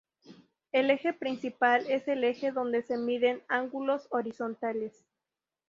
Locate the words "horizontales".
4.09-5.05